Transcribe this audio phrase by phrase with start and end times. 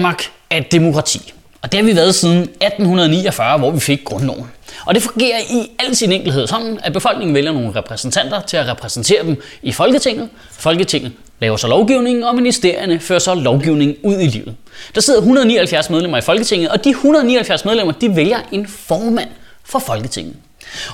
[0.00, 1.32] Danmark er et demokrati.
[1.62, 4.50] Og det har vi været siden 1849, hvor vi fik grundloven.
[4.86, 8.68] Og det fungerer i al sin enkelhed sådan, at befolkningen vælger nogle repræsentanter til at
[8.68, 10.28] repræsentere dem i Folketinget.
[10.52, 14.54] Folketinget laver så lovgivningen, og ministerierne fører så lovgivningen ud i livet.
[14.94, 19.28] Der sidder 179 medlemmer i Folketinget, og de 179 medlemmer de vælger en formand
[19.64, 20.36] for Folketinget.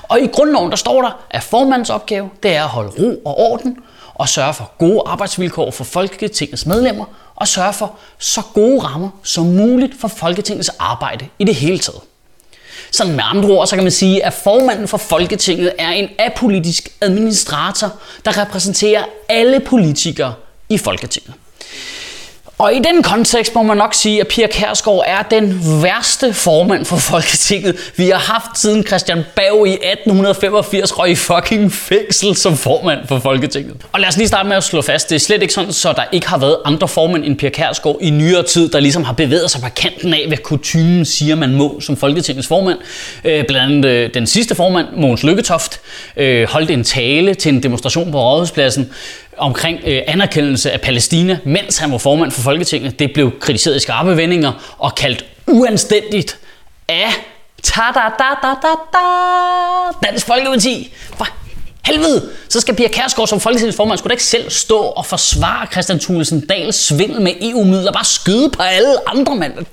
[0.03, 3.39] Og i grundloven der står der, at formandens opgave det er at holde ro og
[3.39, 3.77] orden,
[4.13, 7.05] og sørge for gode arbejdsvilkår for Folketingets medlemmer,
[7.37, 12.01] og sørge for så gode rammer som muligt for Folketingets arbejde i det hele taget.
[12.91, 16.89] Sådan med andre ord, så kan man sige, at formanden for Folketinget er en apolitisk
[17.01, 17.91] administrator,
[18.25, 20.33] der repræsenterer alle politikere
[20.69, 21.33] i Folketinget.
[22.59, 26.85] Og i den kontekst må man nok sige, at Pia Kærsgaard er den værste formand
[26.85, 32.57] for Folketinget, vi har haft siden Christian Bag i 1885 røg i fucking fængsel som
[32.57, 33.75] formand for Folketinget.
[33.91, 35.93] Og lad os lige starte med at slå fast, det er slet ikke sådan, så
[35.93, 39.13] der ikke har været andre formænd end Pia Kærsgaard i nyere tid, der ligesom har
[39.13, 42.77] bevæget sig på kanten af, hvad kutumen siger, man må som Folketingets formand.
[43.23, 45.79] Øh, blandt andet øh, den sidste formand, Mogens Lykketoft,
[46.17, 48.89] øh, holdt en tale til en demonstration på Rådhuspladsen,
[49.37, 52.99] omkring øh, anerkendelse af Palæstina, mens han var formand for Folketinget.
[52.99, 56.37] Det blev kritiseret i skarpe vendinger og kaldt uanstændigt
[56.89, 57.09] af
[57.63, 60.93] ta da da da da da Dansk Folkeparti.
[61.17, 61.27] For
[61.87, 65.99] helvede, så skal Pia Kærsgaard som folketingsformand skulle da ikke selv stå og forsvare Christian
[65.99, 69.53] Thulesen Dahls svindel med EU-midler, bare skyde på alle andre mand.
[69.53, 69.65] Hvad?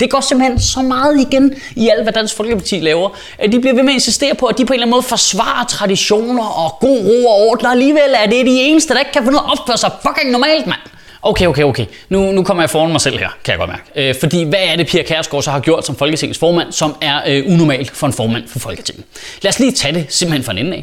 [0.00, 3.08] Det går simpelthen så meget igen i alt, hvad Dansk Folkeparti laver,
[3.38, 5.02] at de bliver ved med at insistere på, at de på en eller anden måde
[5.02, 9.12] forsvarer traditioner og god ro og orden, og alligevel er det de eneste, der ikke
[9.12, 10.80] kan få noget at opføre sig fucking normalt, mand.
[11.22, 11.86] Okay, okay, okay.
[12.08, 14.08] Nu, nu kommer jeg foran mig selv her, kan jeg godt mærke.
[14.08, 17.20] Øh, fordi hvad er det, Pia Kærsgaard så har gjort som Folketingets formand, som er
[17.26, 19.04] øh, unormalt for en formand for Folketinget?
[19.42, 20.76] Lad os lige tage det simpelthen fra en ende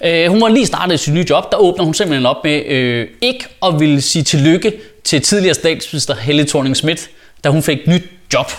[0.00, 0.24] af.
[0.24, 3.08] Øh, hun var lige startet sit nye job, der åbner hun simpelthen op med øh,
[3.20, 4.72] ikke at ville sige tillykke
[5.04, 7.10] til tidligere statsminister Helle thorning Schmidt,
[7.44, 8.02] da hun fik nyt
[8.34, 8.52] job.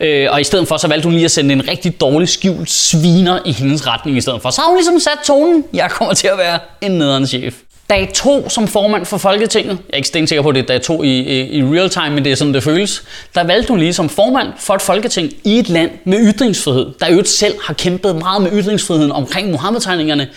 [0.00, 2.70] Øh, og i stedet for, så valgte hun lige at sende en rigtig dårlig skjult
[2.70, 4.50] sviner i hendes retning i stedet for.
[4.50, 5.64] Så har hun ligesom sat tonen.
[5.72, 7.54] Jeg kommer til at være en nederen chef
[7.90, 10.82] dag to som formand for Folketinget, jeg er ikke stensikker på, at det er dag
[10.82, 13.02] to i, i, i real time, men det er sådan, det føles,
[13.34, 17.12] der valgte hun lige som formand for et Folketing i et land med ytringsfrihed, der
[17.12, 20.28] jo selv har kæmpet meget med ytringsfriheden omkring Mohammed-tegningerne,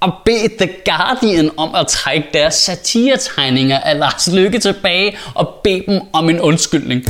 [0.00, 5.82] og bede The Guardian om at trække deres satiretegninger af Lars Lykke tilbage og bede
[5.86, 7.04] dem om en undskyldning.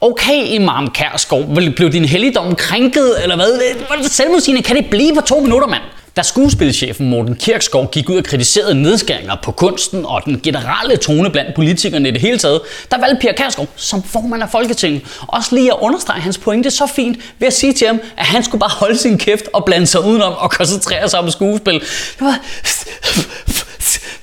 [0.00, 3.58] Okay, Imam Kærsgaard, blev din helligdom krænket, eller hvad?
[3.88, 4.62] Var det selvmodsigende?
[4.62, 5.82] Kan det blive på to minutter, mand?
[6.16, 11.30] Da skuespilchefen Morten Kirkskov gik ud og kritiserede nedskæringer på kunsten og den generelle tone
[11.30, 12.60] blandt politikerne i det hele taget,
[12.90, 16.86] der valgte Pia Kærsgaard som formand af Folketinget også lige at understrege hans pointe så
[16.86, 19.86] fint ved at sige til ham, at han skulle bare holde sin kæft og blande
[19.86, 21.74] sig udenom og koncentrere sig om skuespil.
[21.80, 22.40] Det var...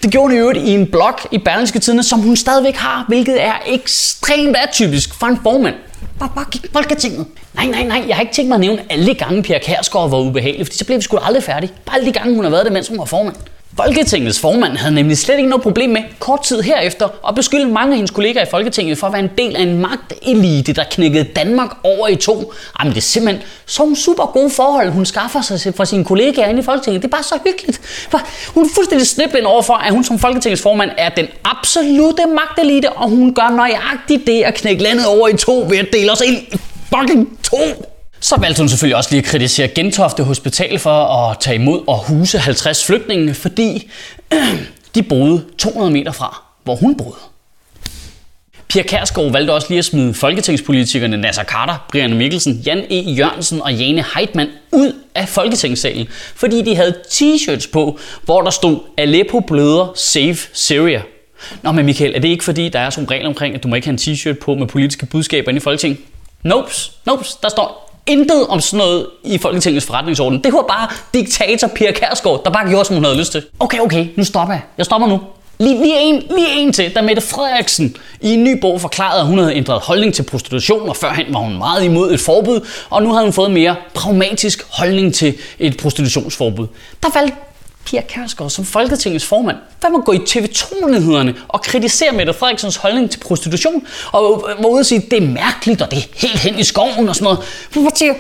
[0.04, 3.06] Det gjorde hun i øvrigt i en blog i Berlingske Tidene, som hun stadigvæk har,
[3.08, 5.76] hvilket er ekstremt atypisk for en formand.
[6.20, 7.26] Bare, bare gik Folketinget.
[7.54, 10.18] Nej, nej, nej, jeg har ikke tænkt mig at nævne alle gange, Pia Kærsgaard var
[10.18, 11.74] ubehagelig, for så blev vi sgu aldrig færdige.
[11.86, 13.36] Bare alle de gange, hun har været det, mens hun var formand.
[13.78, 17.92] Folketingets formand havde nemlig slet ikke noget problem med kort tid herefter at beskylde mange
[17.92, 21.24] af hendes kollegaer i Folketinget for at være en del af en magtelite, der knækkede
[21.24, 22.54] Danmark over i to.
[22.80, 26.60] Jamen det er simpelthen så super gode forhold, hun skaffer sig fra sine kollegaer inde
[26.60, 27.02] i Folketinget.
[27.02, 27.82] Det er bare så hyggeligt.
[28.54, 32.90] Hun er fuldstændig snibblind over for, at hun som Folketingets formand er den absolute magtelite,
[32.90, 36.22] og hun gør nøjagtigt det at knække landet over i to ved at dele os
[36.22, 36.60] ind i
[36.96, 37.58] fucking to.
[38.22, 41.98] Så valgte hun selvfølgelig også lige at kritisere Gentofte Hospital for at tage imod og
[41.98, 43.92] huse 50 flygtninge, fordi
[44.34, 44.64] øh,
[44.96, 47.16] de boede 200 meter fra, hvor hun boede.
[48.68, 53.12] Pia Kærsgaard valgte også lige at smide folketingspolitikerne Nasser Carter, Brian Mikkelsen, Jan E.
[53.12, 58.80] Jørgensen og Jane Heitmann ud af folketingssalen, fordi de havde t-shirts på, hvor der stod
[58.98, 61.02] Aleppo bløder, save Syria.
[61.62, 63.68] Nå, men Michael, er det ikke fordi, der er sådan en regel omkring, at du
[63.68, 66.00] må ikke have en t-shirt på med politiske budskaber inde i Folketinget?
[66.44, 66.72] Nope,
[67.06, 70.44] nope, der står intet om sådan noget i Folketingets forretningsorden.
[70.44, 73.44] Det var bare diktator Pia Kærsgaard, der bare gjorde, som hun havde lyst til.
[73.60, 74.62] Okay, okay, nu stopper jeg.
[74.78, 75.20] Jeg stopper nu.
[75.60, 79.28] Lige, lige, en, lige en til, da Mette Frederiksen i en ny bog forklarede, at
[79.28, 83.04] hun havde ændret holdning til prostitution, og førhen var hun meget imod et forbud, og
[83.04, 86.68] nu havde hun fået en mere pragmatisk holdning til et prostitutionsforbud.
[87.04, 87.34] Der faldt
[87.92, 93.12] Pia Kærsgaard som Folketingets formand, hvad må gå i TV2-nyhederne og kritisere Mette Frederiksens holdning
[93.12, 96.08] til prostitution, og øh, øh, var ude og sige, det er mærkeligt, og det er
[96.14, 97.40] helt hen i skoven og sådan noget.
[97.72, 98.14] Hvor siger,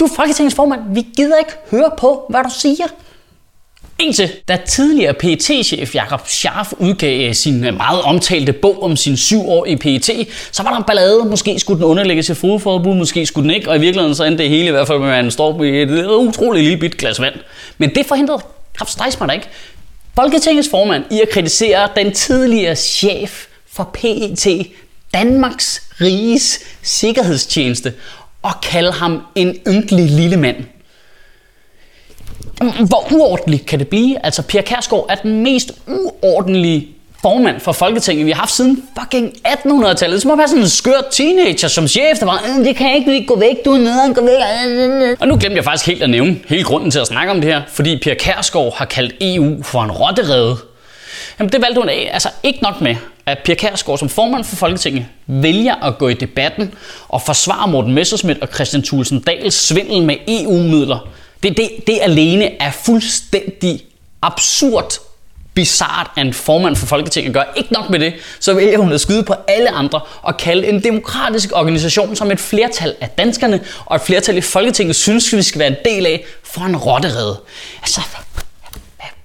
[0.00, 2.86] du er Folketingets formand, vi gider ikke høre på, hvad du siger.
[4.00, 8.96] Indtil da tidligere pt chef Jakob Scharf udgav øh, sin øh, meget omtalte bog om
[8.96, 10.10] sin syv år i PET,
[10.52, 11.24] så var der en ballade.
[11.24, 14.42] Måske skulle den underlægges i fodforbud, måske skulle den ikke, og i virkeligheden så endte
[14.42, 16.96] det hele i hvert fald med, at man står med et øh, utroligt lille bit
[16.96, 17.34] glas vand.
[17.78, 18.42] Men det forhindrede
[18.74, 19.46] Kraft Stejsmann ikke.
[20.14, 24.66] Folketingets formand i at kritisere den tidligere chef for PET
[25.14, 27.92] Danmarks Riges Sikkerhedstjeneste
[28.42, 30.56] og kalde ham en ynkelig lille mand.
[32.60, 34.24] Mm, hvor uordentligt kan det blive?
[34.26, 36.88] Altså, Pia Kærsgaard er den mest uordentlige
[37.22, 40.20] formand for Folketinget, vi har haft siden fucking 1800-tallet.
[40.20, 42.96] Det må være sådan en skør teenager som chef, der var, øh, det kan jeg
[42.96, 45.20] ikke, gå væk, du er nede, gå væk.
[45.20, 47.52] Og nu glemte jeg faktisk helt at nævne hele grunden til at snakke om det
[47.52, 50.56] her, fordi Pia Kærsgaard har kaldt EU for en rotterede.
[51.38, 52.10] Jamen det valgte hun af.
[52.12, 52.96] Altså ikke nok med,
[53.26, 56.74] at Pia Kærsgaard som formand for Folketinget vælger at gå i debatten
[57.08, 61.08] og forsvare Morten Messerschmidt og Christian Thulsen Dahls svindel med EU-midler.
[61.42, 63.84] Det, det, det alene er fuldstændig
[64.22, 65.00] absurd
[65.54, 67.42] bizart, at en formand for Folketinget gør.
[67.56, 70.84] Ikke nok med det, så vælger hun at skyde på alle andre og kalde en
[70.84, 75.58] demokratisk organisation, som et flertal af danskerne og et flertal i Folketinget synes, vi skal
[75.58, 77.40] være en del af, for en rotterede.
[77.82, 78.00] Altså,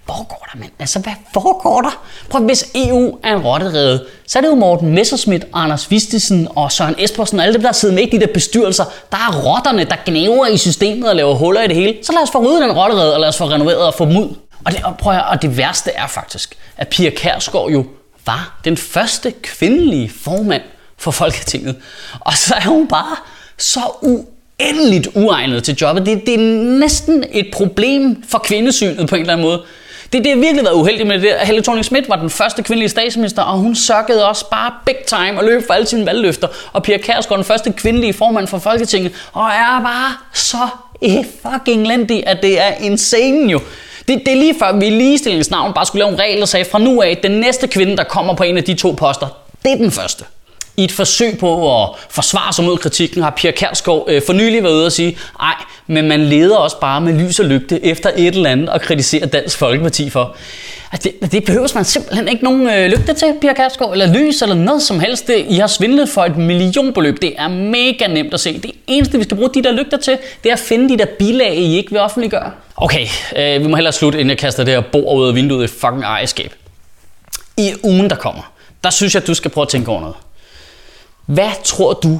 [0.07, 0.71] foregår der, mand?
[0.79, 2.03] Altså, hvad foregår der?
[2.29, 6.71] Prøv, hvis EU er en rotterede, så er det jo Morten Messerschmidt, Anders Vistisen og
[6.71, 8.83] Søren Espersen og alle dem, der sidder med i de der bestyrelser.
[9.11, 11.95] Der er rotterne, der gnæver i systemet og laver huller i det hele.
[12.03, 14.35] Så lad os få ryddet den rotterede, og lad os få renoveret og få ud.
[14.65, 17.85] Og det, og, prøv at, og det værste er faktisk, at Pia Kærsgaard jo
[18.25, 20.61] var den første kvindelige formand
[20.97, 21.75] for Folketinget.
[22.19, 23.15] Og så er hun bare
[23.57, 26.05] så uendeligt uegnet til jobbet.
[26.05, 29.61] Det, det er næsten et problem for kvindesynet på en eller anden måde.
[30.13, 31.31] Det, det har virkelig været uheldigt med det.
[31.41, 35.39] Helle thorning Schmidt var den første kvindelige statsminister, og hun sukkede også bare big time
[35.39, 36.47] og løb for alle sine valgløfter.
[36.73, 40.67] Og Pia Kærsgaard den første kvindelige formand for Folketinget, og er bare så
[41.41, 43.61] fucking lændig, at det er insane jo.
[44.07, 46.45] Det, det er lige før, vi i ligestillingens navn bare skulle lave en regel, der
[46.45, 49.27] sagde, fra nu af, den næste kvinde, der kommer på en af de to poster,
[49.63, 50.25] det er den første.
[50.77, 54.63] I et forsøg på at forsvare sig mod kritikken har Pia Kærsgaard øh, for nylig
[54.63, 55.55] været ude og sige, nej,
[55.87, 59.25] men man leder også bare med lys og lygte efter et eller andet og kritiserer
[59.25, 60.35] Dansk Folkeparti for.
[60.91, 64.41] At det, det behøver man simpelthen ikke nogen øh, lygte til, Pia Kærsgaard, eller lys,
[64.41, 65.27] eller noget som helst.
[65.27, 67.21] Det, I har svindlet for et millionbeløb.
[67.21, 68.59] Det er mega nemt at se.
[68.59, 71.05] Det eneste, vi skal bruge de der lygter til, det er at finde de der
[71.19, 72.51] bilag, I ikke vil offentliggøre.
[72.75, 75.63] Okay, øh, vi må hellere slutte, inden jeg kaster det her bord ud af vinduet
[75.63, 76.53] i fucking ejerskab.
[77.57, 78.51] I ugen, der kommer,
[78.83, 80.15] der synes jeg, at du skal prøve at tænke over noget.
[81.25, 82.19] Hvad tror du,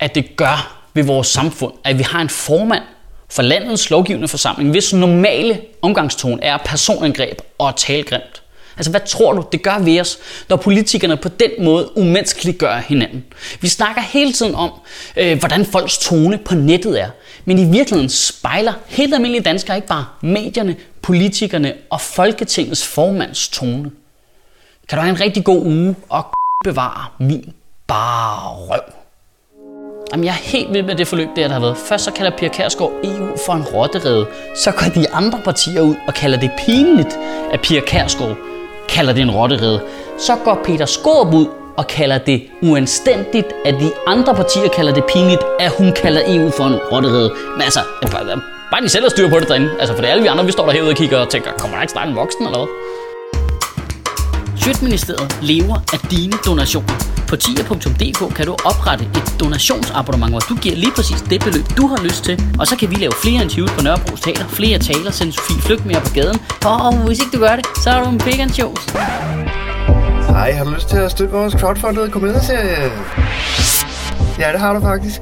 [0.00, 2.82] at det gør ved vores samfund, at vi har en formand
[3.30, 8.42] for landets lovgivende forsamling, hvis normale omgangstone er personangreb og talgrimt?
[8.76, 10.18] Altså, hvad tror du, det gør ved os,
[10.48, 13.24] når politikerne på den måde umenneskeligt gør hinanden?
[13.60, 14.70] Vi snakker hele tiden om,
[15.16, 17.10] øh, hvordan folks tone på nettet er.
[17.44, 23.90] Men i virkeligheden spejler helt almindelige danskere ikke bare medierne, politikerne og Folketingets formands tone.
[24.88, 26.26] Kan du have en rigtig god uge og
[26.64, 27.52] bevare min
[27.86, 29.01] bare røv.
[30.12, 31.76] Jamen, jeg er helt vild med det forløb, der, der har været.
[31.76, 34.26] Først så kalder Pia Kærsgaard EU for en rotterede.
[34.56, 37.18] Så går de andre partier ud og kalder det pinligt,
[37.52, 38.36] at Pia Kærsgaard
[38.88, 39.80] kalder det en rotterede.
[40.18, 45.04] Så går Peter Skorp ud og kalder det uanstændigt, at de andre partier kalder det
[45.04, 47.32] pinligt, at hun kalder EU for en rotterede.
[47.52, 48.40] Men altså, bare,
[48.72, 49.70] bare de selv har styr på det derinde.
[49.80, 51.50] Altså, for det er alle vi andre, vi står der herude og kigger og tænker,
[51.58, 52.68] kommer der ikke snart en voksen eller hvad?
[54.62, 57.11] Sjøtministeriet lever af dine donationer.
[57.32, 61.86] På tier.dk kan du oprette et donationsabonnement, hvor du giver lige præcis det beløb, du
[61.86, 62.42] har lyst til.
[62.58, 65.86] Og så kan vi lave flere interviews på Nørrebro Teater, flere taler, sende Sofie Flygt
[65.86, 66.38] mere på gaden.
[66.64, 68.86] Og hvis ikke du gør det, så er du en vegan shows.
[70.28, 72.92] Hej, har du lyst til at støtte vores crowdfunded komedieserie?
[74.38, 75.20] Ja, det har du faktisk.